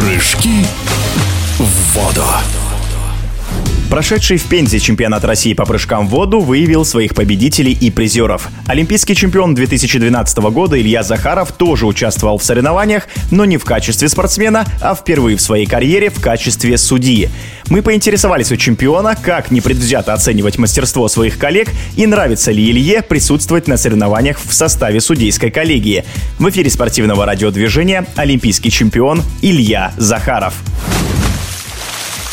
Прыжки 0.00 0.64
в 1.58 1.94
воду. 1.94 2.24
Прошедший 3.90 4.36
в 4.36 4.44
Пензе 4.44 4.78
чемпионат 4.78 5.24
России 5.24 5.52
по 5.52 5.66
прыжкам 5.66 6.06
в 6.06 6.10
воду 6.10 6.38
выявил 6.38 6.84
своих 6.84 7.12
победителей 7.12 7.72
и 7.72 7.90
призеров. 7.90 8.48
Олимпийский 8.68 9.16
чемпион 9.16 9.56
2012 9.56 10.38
года 10.38 10.80
Илья 10.80 11.02
Захаров 11.02 11.50
тоже 11.50 11.86
участвовал 11.86 12.38
в 12.38 12.44
соревнованиях, 12.44 13.08
но 13.32 13.44
не 13.44 13.56
в 13.56 13.64
качестве 13.64 14.08
спортсмена, 14.08 14.64
а 14.80 14.94
впервые 14.94 15.36
в 15.36 15.40
своей 15.40 15.66
карьере 15.66 16.08
в 16.08 16.20
качестве 16.20 16.78
судьи. 16.78 17.30
Мы 17.68 17.82
поинтересовались 17.82 18.52
у 18.52 18.56
чемпиона, 18.56 19.16
как 19.20 19.50
непредвзято 19.50 20.12
оценивать 20.12 20.56
мастерство 20.56 21.08
своих 21.08 21.36
коллег 21.36 21.70
и 21.96 22.06
нравится 22.06 22.52
ли 22.52 22.70
Илье 22.70 23.02
присутствовать 23.02 23.66
на 23.66 23.76
соревнованиях 23.76 24.38
в 24.38 24.54
составе 24.54 25.00
судейской 25.00 25.50
коллегии. 25.50 26.04
В 26.38 26.48
эфире 26.48 26.70
спортивного 26.70 27.26
радиодвижения 27.26 28.06
олимпийский 28.14 28.70
чемпион 28.70 29.24
Илья 29.42 29.92
Захаров. 29.96 30.54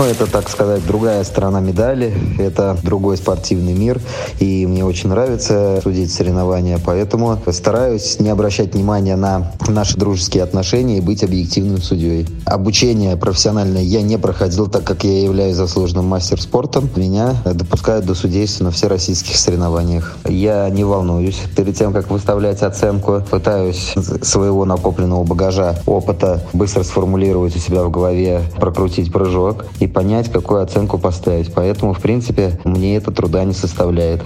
Ну, 0.00 0.06
это, 0.06 0.26
так 0.26 0.48
сказать, 0.48 0.86
другая 0.86 1.22
сторона 1.24 1.60
медали, 1.60 2.14
это 2.38 2.74
другой 2.82 3.18
спортивный 3.18 3.74
мир, 3.74 4.00
и 4.38 4.66
мне 4.66 4.82
очень 4.82 5.10
нравится 5.10 5.80
судить 5.82 6.10
соревнования, 6.10 6.80
поэтому 6.82 7.38
стараюсь 7.50 8.18
не 8.18 8.30
обращать 8.30 8.72
внимания 8.72 9.14
на 9.16 9.52
наши 9.68 9.98
дружеские 9.98 10.42
отношения 10.42 10.96
и 10.96 11.00
быть 11.02 11.22
объективным 11.22 11.82
судьей. 11.82 12.26
Обучение 12.46 13.14
профессиональное 13.18 13.82
я 13.82 14.00
не 14.00 14.16
проходил, 14.16 14.68
так 14.68 14.84
как 14.84 15.04
я 15.04 15.20
являюсь 15.20 15.56
заслуженным 15.56 16.06
мастер 16.06 16.40
спортом. 16.40 16.88
Меня 16.96 17.34
допускают 17.44 18.06
до 18.06 18.14
судейства 18.14 18.64
на 18.64 18.70
всероссийских 18.70 19.36
соревнованиях. 19.36 20.16
Я 20.24 20.70
не 20.70 20.82
волнуюсь 20.82 21.36
перед 21.54 21.76
тем, 21.76 21.92
как 21.92 22.10
выставлять 22.10 22.62
оценку. 22.62 23.22
Пытаюсь 23.30 23.92
своего 24.22 24.64
накопленного 24.64 25.24
багажа, 25.24 25.78
опыта 25.84 26.42
быстро 26.54 26.84
сформулировать 26.84 27.54
у 27.54 27.58
себя 27.58 27.82
в 27.84 27.90
голове, 27.90 28.40
прокрутить 28.58 29.12
прыжок 29.12 29.66
и 29.78 29.89
понять, 29.92 30.30
какую 30.30 30.62
оценку 30.62 30.98
поставить. 30.98 31.52
Поэтому, 31.52 31.92
в 31.92 32.00
принципе, 32.00 32.58
мне 32.64 32.96
это 32.96 33.10
труда 33.10 33.44
не 33.44 33.54
составляет. 33.54 34.22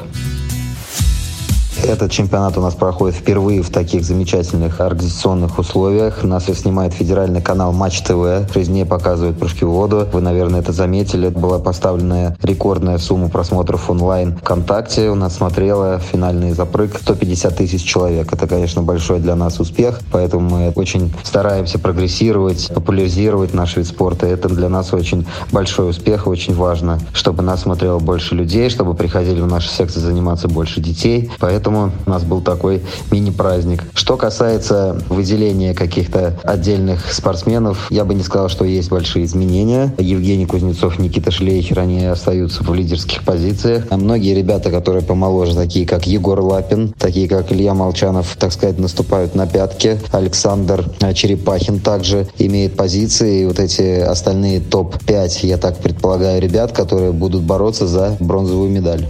Этот 1.86 2.10
чемпионат 2.10 2.56
у 2.56 2.62
нас 2.62 2.74
проходит 2.74 3.14
впервые 3.14 3.60
в 3.60 3.68
таких 3.68 4.04
замечательных 4.04 4.80
организационных 4.80 5.58
условиях. 5.58 6.24
Нас 6.24 6.46
снимает 6.46 6.94
федеральный 6.94 7.42
канал 7.42 7.74
Матч 7.74 8.00
ТВ. 8.00 8.50
Через 8.54 8.68
ней 8.68 8.86
показывают 8.86 9.38
прыжки 9.38 9.66
в 9.66 9.68
воду. 9.68 10.08
Вы, 10.10 10.22
наверное, 10.22 10.60
это 10.60 10.72
заметили. 10.72 11.28
Была 11.28 11.58
поставлена 11.58 12.38
рекордная 12.42 12.96
сумма 12.96 13.28
просмотров 13.28 13.90
онлайн 13.90 14.34
ВКонтакте. 14.38 15.10
У 15.10 15.14
нас 15.14 15.36
смотрела 15.36 15.98
финальный 15.98 16.52
запрыг 16.52 16.96
150 16.98 17.54
тысяч 17.54 17.82
человек. 17.82 18.32
Это, 18.32 18.46
конечно, 18.46 18.80
большой 18.80 19.20
для 19.20 19.36
нас 19.36 19.60
успех. 19.60 20.00
Поэтому 20.10 20.48
мы 20.48 20.70
очень 20.70 21.12
стараемся 21.22 21.78
прогрессировать, 21.78 22.72
популяризировать 22.74 23.52
наш 23.52 23.76
вид 23.76 23.86
спорта. 23.86 24.26
Это 24.26 24.48
для 24.48 24.70
нас 24.70 24.94
очень 24.94 25.26
большой 25.52 25.90
успех. 25.90 26.26
Очень 26.28 26.54
важно, 26.54 26.98
чтобы 27.12 27.42
нас 27.42 27.60
смотрело 27.62 27.98
больше 27.98 28.34
людей, 28.34 28.70
чтобы 28.70 28.94
приходили 28.94 29.42
в 29.42 29.46
наши 29.46 29.68
секции 29.68 30.00
заниматься 30.00 30.48
больше 30.48 30.80
детей. 30.80 31.30
Поэтому 31.40 31.73
Поэтому 31.74 31.92
у 32.06 32.10
нас 32.10 32.22
был 32.22 32.40
такой 32.40 32.82
мини-праздник. 33.10 33.82
Что 33.94 34.16
касается 34.16 34.96
выделения 35.08 35.74
каких-то 35.74 36.38
отдельных 36.44 37.12
спортсменов, 37.12 37.90
я 37.90 38.04
бы 38.04 38.14
не 38.14 38.22
сказал, 38.22 38.48
что 38.48 38.64
есть 38.64 38.90
большие 38.90 39.24
изменения. 39.24 39.92
Евгений 39.98 40.46
Кузнецов, 40.46 41.00
Никита 41.00 41.32
Шлейхер, 41.32 41.80
они 41.80 42.04
остаются 42.04 42.62
в 42.62 42.72
лидерских 42.72 43.24
позициях. 43.24 43.86
А 43.90 43.96
многие 43.96 44.34
ребята, 44.34 44.70
которые 44.70 45.02
помоложе, 45.02 45.56
такие 45.56 45.84
как 45.84 46.06
Егор 46.06 46.40
Лапин, 46.40 46.94
такие 46.96 47.28
как 47.28 47.50
Илья 47.50 47.74
Молчанов, 47.74 48.36
так 48.38 48.52
сказать, 48.52 48.78
наступают 48.78 49.34
на 49.34 49.48
пятки. 49.48 49.98
Александр 50.12 50.84
Черепахин 51.14 51.80
также 51.80 52.28
имеет 52.38 52.76
позиции. 52.76 53.42
И 53.42 53.46
вот 53.46 53.58
эти 53.58 53.98
остальные 54.00 54.60
топ-5, 54.60 55.44
я 55.44 55.56
так 55.56 55.78
предполагаю, 55.78 56.40
ребят, 56.40 56.70
которые 56.70 57.10
будут 57.10 57.42
бороться 57.42 57.88
за 57.88 58.16
бронзовую 58.20 58.70
медаль. 58.70 59.06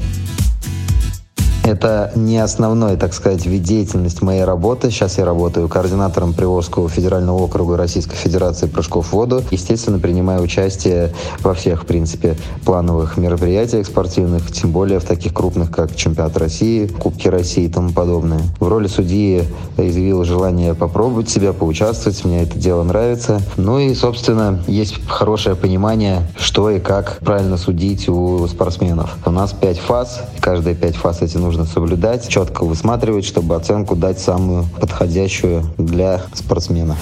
Это 1.65 2.13
не 2.15 2.37
основной, 2.37 2.97
так 2.99 3.15
сказать, 3.15 3.47
вид 3.47 3.63
деятельности 3.63 4.23
моей 4.23 4.45
работы. 4.45 4.91
Сейчас 4.91 5.17
я 5.17 5.25
работаю 5.25 5.67
координатором 5.67 6.35
Приволжского 6.35 6.91
федерального 6.91 7.39
округа 7.39 7.79
Российской 7.79 8.17
Федерации 8.17 8.67
прыжков 8.67 9.07
в 9.07 9.13
воду. 9.15 9.43
Естественно, 9.51 9.99
принимаю 9.99 10.43
участие 10.43 11.15
во 11.41 11.55
всех, 11.55 11.85
в 11.85 11.87
принципе, 11.87 12.37
плановых 12.67 13.17
мероприятиях 13.17 13.87
спортивных, 13.87 14.53
тем 14.53 14.73
более 14.73 14.99
в 14.99 15.05
таких 15.05 15.33
крупных, 15.33 15.71
как 15.71 15.97
Чемпионат 15.97 16.37
России, 16.37 16.87
Кубки 16.87 17.29
России 17.29 17.65
и 17.65 17.69
тому 17.69 17.93
подобное. 17.93 18.43
В 18.61 18.69
роли 18.69 18.87
судьи 18.87 19.45
изъявил 19.79 20.23
желание 20.25 20.75
попробовать 20.75 21.31
себя, 21.31 21.55
поучаствовать. 21.55 22.27
Мне 22.27 22.43
это 22.43 22.59
дело 22.59 22.83
нравится. 22.83 23.41
Ну 23.57 23.79
и, 23.79 23.95
собственно, 23.95 24.63
есть 24.67 25.01
хорошее 25.09 25.57
понимание, 25.57 26.27
что 26.37 26.69
и 26.69 26.79
как 26.79 27.21
правильно 27.21 27.57
судить 27.57 28.07
у 28.07 28.47
спортсменов. 28.49 29.17
У 29.25 29.31
нас 29.31 29.55
пять 29.55 29.79
фаз. 29.79 30.21
Каждые 30.41 30.77
пять 30.77 30.97
фаз 30.97 31.23
эти 31.23 31.39
нужно 31.39 31.54
нужно 31.57 31.73
соблюдать, 31.73 32.29
четко 32.29 32.65
высматривать, 32.65 33.25
чтобы 33.25 33.55
оценку 33.55 33.95
дать 33.95 34.19
самую 34.19 34.65
подходящую 34.81 35.65
для 35.79 36.23
спортсмена. 36.35 36.97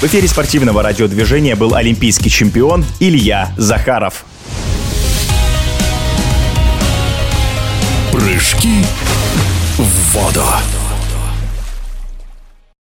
В 0.00 0.04
эфире 0.04 0.26
спортивного 0.26 0.82
радиодвижения 0.82 1.54
был 1.54 1.74
олимпийский 1.74 2.30
чемпион 2.30 2.84
Илья 2.98 3.52
Захаров. 3.58 4.24
Прыжки 8.10 8.84